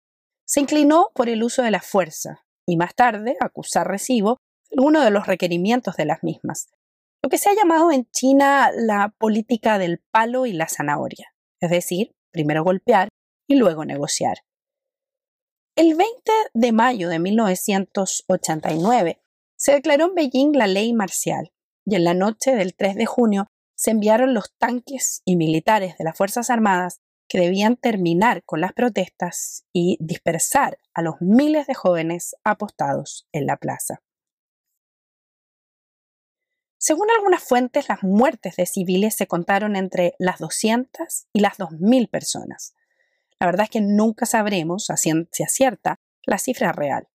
se 0.46 0.60
inclinó 0.60 1.08
por 1.14 1.30
el 1.30 1.42
uso 1.42 1.62
de 1.62 1.70
la 1.70 1.80
fuerza 1.80 2.44
y 2.68 2.76
más 2.76 2.94
tarde 2.94 3.38
acusar 3.40 3.88
recibo 3.88 4.36
uno 4.72 5.00
de 5.00 5.10
los 5.10 5.26
requerimientos 5.26 5.96
de 5.96 6.04
las 6.04 6.22
mismas, 6.22 6.68
lo 7.24 7.30
que 7.30 7.38
se 7.38 7.48
ha 7.48 7.54
llamado 7.54 7.90
en 7.90 8.04
China 8.10 8.70
la 8.76 9.14
política 9.16 9.78
del 9.78 10.02
palo 10.10 10.44
y 10.44 10.52
la 10.52 10.68
zanahoria, 10.68 11.32
es 11.62 11.70
decir, 11.70 12.14
primero 12.30 12.62
golpear 12.62 13.08
y 13.46 13.56
luego 13.56 13.84
negociar. 13.84 14.38
El 15.76 15.94
20 15.94 16.32
de 16.54 16.72
mayo 16.72 17.08
de 17.08 17.18
1989 17.18 19.20
se 19.56 19.72
declaró 19.72 20.06
en 20.06 20.14
Beijing 20.14 20.56
la 20.56 20.66
ley 20.66 20.92
marcial 20.92 21.52
y 21.84 21.96
en 21.96 22.04
la 22.04 22.14
noche 22.14 22.54
del 22.54 22.74
3 22.74 22.96
de 22.96 23.06
junio 23.06 23.46
se 23.74 23.90
enviaron 23.90 24.32
los 24.32 24.54
tanques 24.56 25.22
y 25.24 25.36
militares 25.36 25.98
de 25.98 26.04
las 26.04 26.16
Fuerzas 26.16 26.50
Armadas 26.50 27.00
que 27.28 27.40
debían 27.40 27.76
terminar 27.76 28.44
con 28.44 28.60
las 28.60 28.72
protestas 28.72 29.66
y 29.72 29.98
dispersar 30.00 30.78
a 30.94 31.02
los 31.02 31.16
miles 31.20 31.66
de 31.66 31.74
jóvenes 31.74 32.36
apostados 32.44 33.28
en 33.32 33.46
la 33.46 33.56
plaza. 33.56 34.02
Según 36.78 37.10
algunas 37.10 37.42
fuentes, 37.42 37.88
las 37.88 38.04
muertes 38.04 38.56
de 38.56 38.66
civiles 38.66 39.16
se 39.16 39.26
contaron 39.26 39.76
entre 39.76 40.14
las 40.18 40.38
200 40.38 41.26
y 41.32 41.40
las 41.40 41.58
2.000 41.58 42.08
personas. 42.08 42.75
La 43.40 43.46
verdad 43.46 43.64
es 43.64 43.70
que 43.70 43.80
nunca 43.80 44.26
sabremos, 44.26 44.90
a 44.90 44.96
ciencia 44.96 45.46
cierta, 45.48 45.96
la 46.24 46.38
cifra 46.38 46.72
real. 46.72 47.08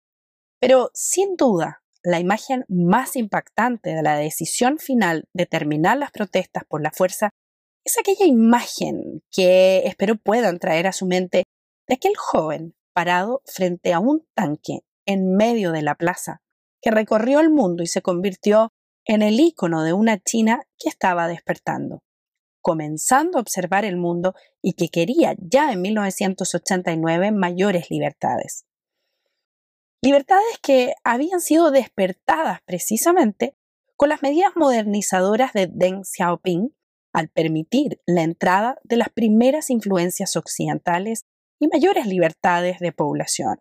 Pero 0.60 0.90
sin 0.94 1.36
duda, 1.36 1.82
la 2.02 2.20
imagen 2.20 2.64
más 2.68 3.16
impactante 3.16 3.90
de 3.90 4.02
la 4.02 4.16
decisión 4.16 4.78
final 4.78 5.24
de 5.34 5.46
terminar 5.46 5.98
las 5.98 6.10
protestas 6.10 6.64
por 6.68 6.82
la 6.82 6.90
fuerza 6.90 7.30
es 7.84 7.98
aquella 7.98 8.26
imagen 8.26 9.22
que 9.30 9.78
espero 9.86 10.16
puedan 10.16 10.58
traer 10.58 10.86
a 10.86 10.92
su 10.92 11.06
mente 11.06 11.44
de 11.88 11.94
aquel 11.94 12.16
joven 12.16 12.74
parado 12.94 13.42
frente 13.46 13.92
a 13.92 14.00
un 14.00 14.26
tanque 14.34 14.80
en 15.06 15.34
medio 15.34 15.72
de 15.72 15.82
la 15.82 15.94
plaza, 15.94 16.42
que 16.82 16.90
recorrió 16.90 17.40
el 17.40 17.50
mundo 17.50 17.82
y 17.82 17.86
se 17.86 18.02
convirtió 18.02 18.70
en 19.06 19.22
el 19.22 19.40
icono 19.40 19.82
de 19.82 19.92
una 19.92 20.18
China 20.18 20.62
que 20.78 20.88
estaba 20.88 21.26
despertando, 21.26 22.00
comenzando 22.61 23.38
a 23.38 23.40
observar 23.40 23.85
el 23.85 23.97
mundo 23.97 24.35
y 24.62 24.75
que 24.75 24.88
quería 24.88 25.35
ya 25.38 25.73
en 25.73 25.83
1989 25.83 27.33
mayores 27.33 27.90
libertades. 27.90 28.67
Libertades 30.02 30.59
que 30.62 30.95
habían 31.05 31.40
sido 31.40 31.71
despertadas 31.71 32.61
precisamente 32.64 33.55
con 33.97 34.09
las 34.09 34.23
medidas 34.23 34.52
modernizadoras 34.57 35.52
de 35.52 35.69
Deng 35.71 36.05
Xiaoping 36.05 36.75
al 37.12 37.29
permitir 37.29 38.00
la 38.07 38.23
entrada 38.23 38.79
de 38.83 38.97
las 38.97 39.11
primeras 39.11 39.69
influencias 39.69 40.37
occidentales 40.37 41.26
y 41.61 41.69
mayores 41.69 42.07
libertades 42.07 42.79
de 42.79 42.93
población. 42.93 43.61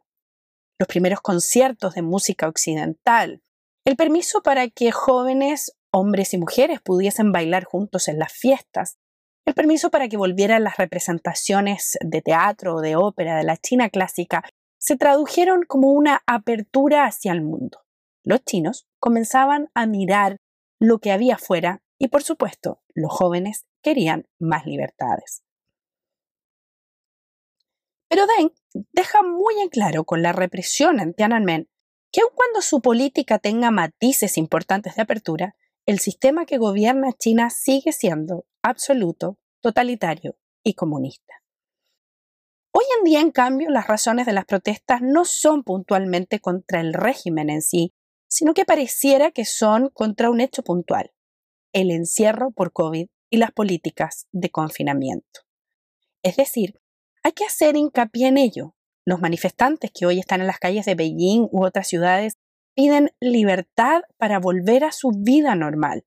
Los 0.79 0.87
primeros 0.87 1.19
conciertos 1.19 1.95
de 1.95 2.03
música 2.03 2.47
occidental, 2.47 3.41
el 3.85 3.97
permiso 3.97 4.41
para 4.41 4.69
que 4.69 4.91
jóvenes, 4.91 5.75
hombres 5.91 6.33
y 6.33 6.37
mujeres 6.37 6.79
pudiesen 6.81 7.31
bailar 7.31 7.63
juntos 7.63 8.07
en 8.07 8.19
las 8.19 8.33
fiestas. 8.33 8.97
El 9.45 9.53
permiso 9.53 9.89
para 9.89 10.07
que 10.07 10.17
volvieran 10.17 10.63
las 10.63 10.77
representaciones 10.77 11.97
de 12.01 12.21
teatro 12.21 12.75
o 12.75 12.81
de 12.81 12.95
ópera 12.95 13.37
de 13.37 13.43
la 13.43 13.57
China 13.57 13.89
clásica 13.89 14.43
se 14.77 14.95
tradujeron 14.95 15.63
como 15.67 15.91
una 15.91 16.21
apertura 16.25 17.05
hacia 17.05 17.31
el 17.31 17.41
mundo. 17.41 17.81
Los 18.23 18.43
chinos 18.45 18.87
comenzaban 18.99 19.69
a 19.73 19.85
mirar 19.85 20.37
lo 20.79 20.99
que 20.99 21.11
había 21.11 21.35
afuera 21.35 21.81
y, 21.97 22.07
por 22.07 22.23
supuesto, 22.23 22.81
los 22.93 23.11
jóvenes 23.11 23.65
querían 23.81 24.27
más 24.39 24.65
libertades. 24.65 25.43
Pero 28.09 28.25
Deng 28.25 28.51
deja 28.91 29.21
muy 29.21 29.59
en 29.61 29.69
claro 29.69 30.03
con 30.03 30.21
la 30.21 30.31
represión 30.31 30.99
en 30.99 31.13
Tiananmen 31.13 31.69
que 32.11 32.21
aun 32.21 32.31
cuando 32.33 32.61
su 32.61 32.81
política 32.81 33.37
tenga 33.37 33.69
matices 33.69 34.37
importantes 34.37 34.95
de 34.95 35.03
apertura, 35.03 35.55
el 35.89 35.97
sistema 35.97 36.45
que 36.45 36.59
gobierna 36.59 37.13
China 37.13 37.49
sigue 37.49 37.93
siendo 37.93 38.45
absoluto, 38.61 39.39
totalitario 39.59 40.37
y 40.63 40.75
comunista. 40.75 41.41
Hoy 42.71 42.83
en 42.99 43.05
día, 43.05 43.21
en 43.21 43.31
cambio, 43.31 43.71
las 43.71 43.87
razones 43.87 44.27
de 44.27 44.33
las 44.33 44.45
protestas 44.45 45.01
no 45.01 45.25
son 45.25 45.63
puntualmente 45.63 46.39
contra 46.41 46.79
el 46.79 46.93
régimen 46.93 47.49
en 47.49 47.63
sí, 47.63 47.91
sino 48.27 48.53
que 48.53 48.65
pareciera 48.65 49.31
que 49.31 49.45
son 49.45 49.89
contra 49.89 50.29
un 50.29 50.41
hecho 50.41 50.61
puntual, 50.61 51.11
el 51.73 51.89
encierro 51.89 52.51
por 52.51 52.71
COVID 52.71 53.07
y 53.31 53.37
las 53.37 53.51
políticas 53.51 54.27
de 54.31 54.51
confinamiento. 54.51 55.39
Es 56.21 56.35
decir, 56.35 56.79
hay 57.23 57.31
que 57.31 57.45
hacer 57.45 57.75
hincapié 57.75 58.27
en 58.27 58.37
ello, 58.37 58.75
los 59.07 59.21
manifestantes 59.21 59.89
que 59.91 60.05
hoy 60.05 60.19
están 60.19 60.41
en 60.41 60.45
las 60.45 60.59
calles 60.59 60.85
de 60.85 60.93
Beijing 60.93 61.47
u 61.51 61.65
otras 61.65 61.87
ciudades 61.87 62.33
piden 62.79 63.11
libertad 63.19 64.03
para 64.15 64.39
volver 64.39 64.85
a 64.85 64.93
su 64.93 65.11
vida 65.11 65.53
normal, 65.53 66.05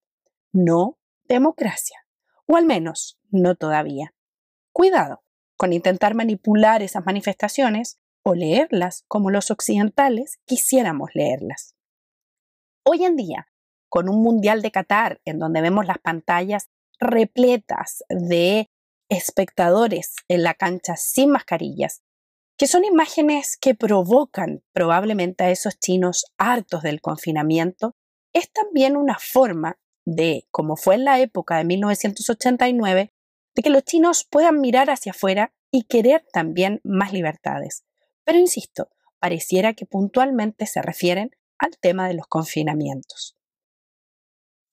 no 0.54 0.98
democracia, 1.24 1.98
o 2.46 2.56
al 2.56 2.64
menos 2.64 3.20
no 3.30 3.56
todavía. 3.56 4.14
Cuidado 4.72 5.22
con 5.58 5.74
intentar 5.74 6.14
manipular 6.14 6.82
esas 6.82 7.04
manifestaciones 7.04 8.00
o 8.22 8.34
leerlas 8.34 9.04
como 9.06 9.28
los 9.28 9.50
occidentales 9.50 10.38
quisiéramos 10.46 11.10
leerlas. 11.12 11.76
Hoy 12.84 13.04
en 13.04 13.16
día, 13.16 13.48
con 13.90 14.08
un 14.08 14.22
Mundial 14.22 14.62
de 14.62 14.70
Qatar 14.70 15.20
en 15.26 15.38
donde 15.38 15.60
vemos 15.60 15.86
las 15.86 15.98
pantallas 15.98 16.70
repletas 16.98 18.02
de 18.08 18.70
espectadores 19.10 20.14
en 20.26 20.42
la 20.42 20.54
cancha 20.54 20.96
sin 20.96 21.32
mascarillas, 21.32 22.02
que 22.62 22.68
son 22.68 22.84
imágenes 22.84 23.56
que 23.60 23.74
provocan 23.74 24.62
probablemente 24.72 25.42
a 25.42 25.50
esos 25.50 25.80
chinos 25.80 26.26
hartos 26.38 26.84
del 26.84 27.00
confinamiento, 27.00 27.96
es 28.32 28.52
también 28.52 28.96
una 28.96 29.18
forma 29.18 29.80
de, 30.06 30.46
como 30.52 30.76
fue 30.76 30.94
en 30.94 31.04
la 31.04 31.18
época 31.18 31.56
de 31.56 31.64
1989, 31.64 33.12
de 33.56 33.62
que 33.64 33.68
los 33.68 33.82
chinos 33.82 34.24
puedan 34.30 34.60
mirar 34.60 34.90
hacia 34.90 35.10
afuera 35.10 35.52
y 35.72 35.86
querer 35.88 36.24
también 36.32 36.80
más 36.84 37.12
libertades. 37.12 37.82
Pero 38.22 38.38
insisto, 38.38 38.90
pareciera 39.18 39.74
que 39.74 39.84
puntualmente 39.84 40.66
se 40.66 40.82
refieren 40.82 41.32
al 41.58 41.76
tema 41.80 42.06
de 42.06 42.14
los 42.14 42.28
confinamientos. 42.28 43.36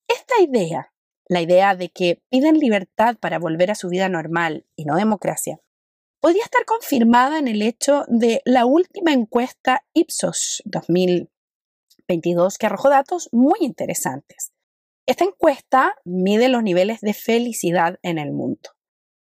Esta 0.08 0.40
idea, 0.44 0.94
la 1.28 1.42
idea 1.42 1.74
de 1.74 1.90
que 1.90 2.22
piden 2.30 2.60
libertad 2.60 3.18
para 3.20 3.40
volver 3.40 3.72
a 3.72 3.76
su 3.76 3.90
vida 3.90 4.10
normal 4.10 4.68
y 4.76 4.86
no 4.86 4.96
democracia, 4.96 5.60
podría 6.20 6.44
estar 6.44 6.66
confirmada 6.66 7.40
en 7.40 7.48
el 7.48 7.62
hecho 7.62 8.04
de 8.08 8.42
la 8.46 8.66
última 8.66 9.14
encuesta 9.14 9.86
Ipsos 9.94 10.62
2022 10.66 12.58
que 12.58 12.66
arrojó 12.66 12.90
datos 12.90 13.30
muy 13.32 13.60
interesantes. 13.62 14.52
Esta 15.06 15.24
encuesta 15.24 15.96
mide 16.06 16.50
los 16.50 16.62
niveles 16.62 17.02
de 17.02 17.14
felicidad 17.14 18.00
en 18.04 18.20
el 18.20 18.32
mundo. 18.32 18.72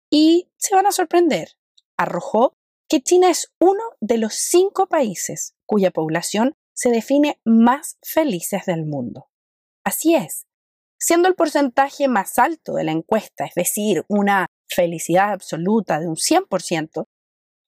Y 0.09 0.49
se 0.57 0.75
van 0.75 0.87
a 0.87 0.91
sorprender, 0.91 1.49
arrojó 1.97 2.57
que 2.89 3.01
China 3.01 3.29
es 3.29 3.53
uno 3.59 3.83
de 3.99 4.17
los 4.17 4.33
cinco 4.33 4.87
países 4.87 5.55
cuya 5.65 5.91
población 5.91 6.55
se 6.73 6.89
define 6.89 7.41
más 7.43 7.97
felices 8.01 8.65
del 8.65 8.85
mundo. 8.85 9.29
Así 9.83 10.15
es, 10.15 10.47
siendo 10.99 11.27
el 11.27 11.35
porcentaje 11.35 12.07
más 12.07 12.39
alto 12.39 12.73
de 12.73 12.83
la 12.85 12.91
encuesta, 12.91 13.45
es 13.45 13.55
decir, 13.55 14.05
una 14.07 14.47
felicidad 14.67 15.31
absoluta 15.31 15.99
de 15.99 16.07
un 16.07 16.15
100%, 16.15 17.05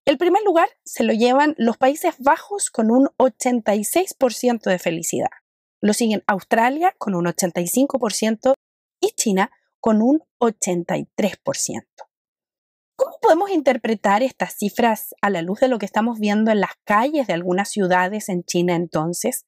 el 0.05 0.17
primer 0.17 0.41
lugar 0.43 0.69
se 0.83 1.03
lo 1.03 1.13
llevan 1.13 1.53
los 1.59 1.77
Países 1.77 2.15
Bajos 2.17 2.71
con 2.71 2.89
un 2.89 3.09
86% 3.19 4.63
de 4.63 4.79
felicidad. 4.79 5.29
Lo 5.81 5.93
siguen 5.93 6.23
Australia 6.25 6.95
con 6.97 7.13
un 7.13 7.25
85% 7.25 8.53
y 8.99 9.09
China 9.11 9.51
con 9.79 10.01
un 10.01 10.23
83%. 10.41 11.07
¿Cómo 12.95 13.17
podemos 13.21 13.49
interpretar 13.51 14.23
estas 14.23 14.55
cifras 14.57 15.13
a 15.21 15.29
la 15.29 15.41
luz 15.41 15.59
de 15.59 15.67
lo 15.67 15.79
que 15.79 15.85
estamos 15.85 16.19
viendo 16.19 16.51
en 16.51 16.59
las 16.59 16.73
calles 16.83 17.27
de 17.27 17.33
algunas 17.33 17.69
ciudades 17.69 18.29
en 18.29 18.43
China 18.43 18.75
entonces? 18.75 19.45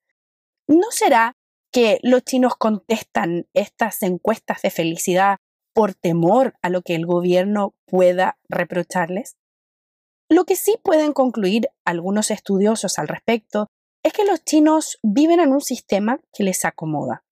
¿No 0.67 0.91
será 0.91 1.33
que 1.71 1.99
los 2.03 2.23
chinos 2.23 2.55
contestan 2.55 3.47
estas 3.53 4.03
encuestas 4.03 4.61
de 4.61 4.69
felicidad 4.69 5.37
por 5.73 5.93
temor 5.93 6.55
a 6.61 6.69
lo 6.69 6.81
que 6.81 6.95
el 6.95 7.05
gobierno 7.05 7.75
pueda 7.85 8.37
reprocharles? 8.49 9.37
Lo 10.29 10.45
que 10.45 10.55
sí 10.55 10.77
pueden 10.81 11.13
concluir 11.13 11.67
algunos 11.83 12.31
estudiosos 12.31 12.99
al 12.99 13.07
respecto 13.07 13.67
es 14.03 14.13
que 14.13 14.25
los 14.25 14.43
chinos 14.43 14.97
viven 15.03 15.39
en 15.39 15.51
un 15.51 15.61
sistema 15.61 16.21
que 16.33 16.43
les 16.43 16.63
acomoda, 16.63 17.25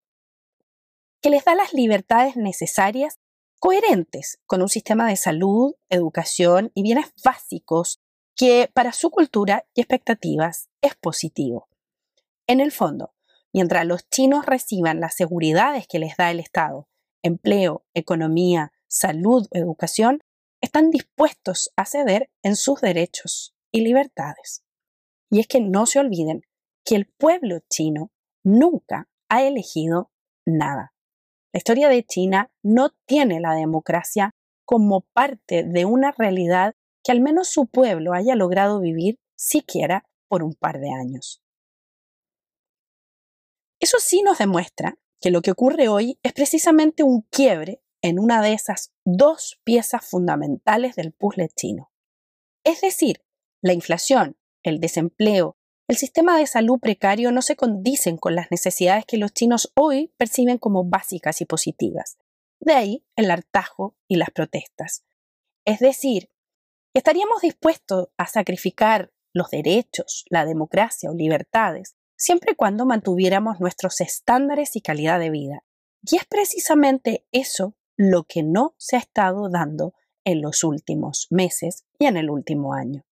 que 1.22 1.29
les 1.29 1.46
da 1.46 1.55
las 1.55 1.74
libertades 1.74 2.36
necesarias 2.36 3.15
coherentes 3.60 4.39
con 4.46 4.62
un 4.62 4.69
sistema 4.69 5.08
de 5.08 5.15
salud, 5.15 5.75
educación 5.89 6.72
y 6.74 6.84
bienes 6.84 7.13
básicos 7.24 8.00
que 8.36 8.69
para 8.74 8.91
su 8.91 9.12
cultura 9.12 9.65
y 9.74 9.81
expectativas 9.81 10.69
es 10.81 10.96
positivo. 10.96 11.69
En 12.48 12.60
el 12.60 12.72
fondo, 12.72 13.13
mientras 13.53 13.86
los 13.86 14.10
chinos 14.10 14.46
reciban 14.46 15.00
las 15.00 15.15
seguridades 15.15 15.88
que 15.88 15.99
les 15.99 16.17
da 16.17 16.32
el 16.32 16.39
Estado, 16.41 16.88
empleo, 17.23 17.86
economía, 17.93 18.71
salud, 18.88 19.47
educación, 19.51 20.21
están 20.62 20.89
dispuestos 20.91 21.71
a 21.75 21.86
ceder 21.86 22.29
en 22.43 22.55
sus 22.55 22.82
derechos 22.82 23.55
y 23.71 23.82
libertades. 23.82 24.63
Y 25.29 25.39
es 25.39 25.47
que 25.47 25.62
no 25.62 25.86
se 25.86 25.99
olviden 25.99 26.41
que 26.84 26.95
el 26.95 27.05
pueblo 27.05 27.60
chino 27.69 28.12
nunca 28.43 29.08
ha 29.29 29.43
elegido 29.43 30.12
nada. 30.45 30.93
La 31.53 31.58
historia 31.58 31.89
de 31.89 32.03
China 32.03 32.51
no 32.63 32.91
tiene 33.05 33.39
la 33.39 33.53
democracia 33.53 34.36
como 34.65 35.01
parte 35.13 35.63
de 35.63 35.86
una 35.86 36.12
realidad 36.12 36.75
que 37.03 37.12
al 37.12 37.21
menos 37.21 37.49
su 37.49 37.67
pueblo 37.67 38.13
haya 38.13 38.36
logrado 38.36 38.79
vivir 38.79 39.19
siquiera 39.36 40.05
por 40.27 40.43
un 40.43 40.53
par 40.53 40.79
de 40.79 40.91
años. 40.91 41.41
Eso 43.79 43.97
sí 43.99 44.21
nos 44.21 44.38
demuestra 44.38 44.97
que 45.19 45.32
lo 45.32 45.41
que 45.41 45.51
ocurre 45.51 45.88
hoy 45.88 46.19
es 46.23 46.34
precisamente 46.34 47.03
un 47.03 47.21
quiebre 47.29 47.82
en 48.01 48.19
una 48.19 48.41
de 48.41 48.53
esas 48.53 48.93
dos 49.05 49.60
piezas 49.63 50.05
fundamentales 50.05 50.95
del 50.95 51.12
puzzle 51.12 51.49
chino. 51.49 51.91
Es 52.63 52.82
decir, 52.82 53.23
la 53.62 53.73
inflación, 53.73 54.38
el 54.63 54.79
desempleo 54.79 55.60
el 55.89 55.97
sistema 55.97 56.38
de 56.38 56.45
salud 56.45 56.79
precario 56.79 57.32
no 57.32 57.41
se 57.41 57.55
condicen 57.55 58.17
con 58.17 58.36
las 58.36 58.51
necesidades 58.51 59.05
que 59.08 59.17
los 59.17 59.34
chinos 59.34 59.73
hoy 59.75 60.13
perciben 60.17 60.60
como 60.60 60.84
básicas 60.84 61.41
y 61.41 61.45
positivas. 61.45 62.19
De 62.60 62.73
ahí 62.73 63.03
el 63.15 63.32
hartajo 63.32 63.97
y 64.08 64.17
las 64.17 64.29
protestas. 64.29 65.03
Es 65.65 65.79
decir, 65.79 66.29
estaríamos 66.93 67.41
dispuestos 67.41 68.10
a 68.17 68.27
sacrificar 68.27 69.12
los 69.34 69.49
derechos, 69.49 70.25
la 70.29 70.45
democracia 70.45 71.10
o 71.10 71.15
libertades, 71.15 71.95
siempre 72.19 72.51
y 72.51 72.55
cuando 72.55 72.86
mantuviéramos 72.86 73.60
nuestros 73.60 74.01
estándares 74.01 74.75
y 74.75 74.82
calidad 74.82 75.19
de 75.19 75.32
vida. 75.32 75.63
Y 76.03 76.17
es 76.17 76.25
precisamente 76.25 77.25
eso 77.32 77.75
lo 77.97 78.25
que 78.25 78.43
no 78.43 78.75
se 78.77 78.97
ha 78.97 78.99
estado 78.99 79.49
dando 79.49 79.93
en 80.25 80.41
los 80.41 80.63
últimos 80.63 81.27
meses 81.32 81.86
y 81.97 82.05
en 82.05 82.17
el 82.17 82.29
último 82.29 82.73
año. 82.73 83.03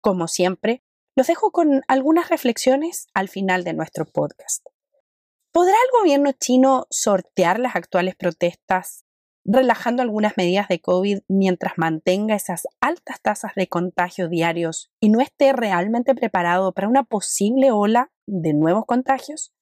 Como 0.00 0.28
siempre, 0.28 0.82
los 1.16 1.26
dejo 1.26 1.50
con 1.50 1.82
algunas 1.88 2.28
reflexiones 2.28 3.08
al 3.14 3.28
final 3.28 3.64
de 3.64 3.72
nuestro 3.72 4.04
podcast. 4.04 4.64
¿Podrá 5.52 5.74
el 5.74 6.00
gobierno 6.00 6.32
chino 6.32 6.86
sortear 6.90 7.58
las 7.58 7.76
actuales 7.76 8.14
protestas 8.14 9.04
relajando 9.44 10.02
algunas 10.02 10.36
medidas 10.36 10.68
de 10.68 10.80
COVID 10.80 11.20
mientras 11.28 11.74
mantenga 11.76 12.34
esas 12.34 12.66
altas 12.80 13.20
tasas 13.20 13.54
de 13.54 13.68
contagio 13.68 14.28
diarios 14.28 14.90
y 15.00 15.08
no 15.08 15.20
esté 15.20 15.52
realmente 15.52 16.14
preparado 16.14 16.72
para 16.72 16.88
una 16.88 17.04
posible 17.04 17.70
ola 17.70 18.10
de 18.26 18.52
nuevos 18.52 18.84
contagios? 18.86 19.52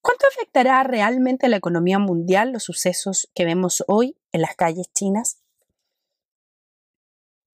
¿Cuánto 0.00 0.26
afectará 0.28 0.82
realmente 0.84 1.46
a 1.46 1.48
la 1.48 1.56
economía 1.56 1.98
mundial 1.98 2.52
los 2.52 2.62
sucesos 2.62 3.28
que 3.34 3.44
vemos 3.44 3.82
hoy 3.88 4.16
en 4.30 4.40
las 4.40 4.54
calles 4.54 4.86
chinas? 4.94 5.42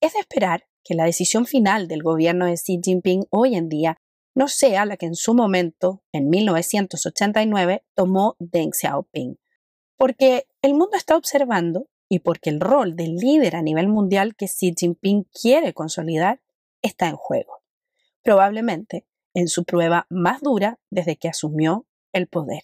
Es 0.03 0.13
de 0.13 0.21
esperar 0.21 0.67
que 0.85 0.95
la 0.95 1.05
decisión 1.05 1.47
final 1.47 1.89
del 1.89 2.03
gobierno 2.03 2.45
de 2.47 2.55
Xi 2.55 2.81
Jinping 2.83 3.25
hoy 3.31 3.55
en 3.55 3.69
día 3.69 3.97
no 4.35 4.49
sea 4.49 4.85
la 4.85 4.97
que 4.97 5.07
en 5.07 5.15
su 5.15 5.35
momento, 5.35 6.03
en 6.13 6.29
1989, 6.29 7.85
tomó 7.95 8.37
Deng 8.39 8.73
Xiaoping. 8.73 9.39
Porque 10.03 10.49
el 10.63 10.75
mundo 10.75 10.97
está 10.97 11.17
observando 11.17 11.87
y 12.09 12.19
porque 12.19 12.51
el 12.51 12.59
rol 12.59 12.97
del 12.97 13.15
líder 13.15 13.55
a 13.55 13.63
nivel 13.63 13.87
mundial 13.87 14.35
que 14.35 14.49
Xi 14.49 14.75
Jinping 14.77 15.29
quiere 15.33 15.75
consolidar 15.75 16.41
está 16.83 17.07
en 17.07 17.15
juego. 17.15 17.63
Probablemente 18.25 19.07
en 19.33 19.47
su 19.47 19.63
prueba 19.63 20.09
más 20.11 20.41
dura 20.41 20.81
desde 20.91 21.15
que 21.15 21.29
asumió 21.29 21.87
el 22.13 22.27
poder. 22.27 22.63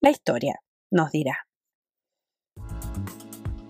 La 0.00 0.08
historia 0.08 0.62
nos 0.90 1.10
dirá. 1.10 1.46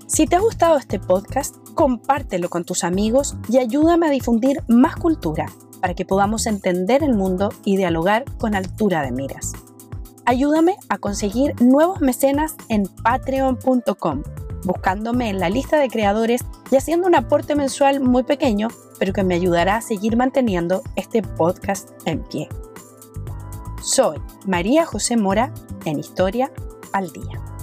Si 0.07 0.29
te 0.29 0.37
ha 0.37 0.41
gustado 0.41 0.77
este 0.77 1.01
podcast, 1.01 1.57
compártelo 1.75 2.49
con 2.49 2.65
tus 2.65 2.85
amigos 2.85 3.35
y 3.49 3.59
ayúdame 3.59 4.07
a 4.07 4.11
difundir 4.11 4.63
más 4.69 4.95
cultura 4.95 5.47
para 5.81 5.95
que 5.95 6.05
podamos 6.05 6.47
entender 6.47 7.03
el 7.03 7.15
mundo 7.15 7.49
y 7.65 7.77
dialogar 7.77 8.25
con 8.39 8.55
altura 8.55 9.03
de 9.03 9.11
miras. 9.11 9.53
Ayúdame 10.27 10.77
a 10.89 10.99
conseguir 10.99 11.55
nuevos 11.61 12.01
mecenas 12.01 12.57
en 12.71 12.87
patreon.com, 13.03 14.23
buscándome 14.65 15.29
en 15.29 15.39
la 15.39 15.51
lista 15.51 15.79
de 15.79 15.89
creadores 15.89 16.43
y 16.71 16.77
haciendo 16.77 17.07
un 17.07 17.15
aporte 17.15 17.55
mensual 17.55 18.01
muy 18.01 18.23
pequeño, 18.23 18.69
pero 18.99 19.13
que 19.13 19.23
me 19.23 19.35
ayudará 19.35 19.77
a 19.77 19.83
seguir 19.83 20.17
manteniendo 20.17 20.83
este 20.97 21.23
podcast 21.23 21.91
en 22.07 22.23
pie. 22.23 22.49
Soy 23.83 24.19
María 24.47 24.87
José 24.87 25.19
Mora 25.19 25.53
en 25.85 25.99
Historia 25.99 26.51
al 26.93 27.13
Día. 27.13 27.54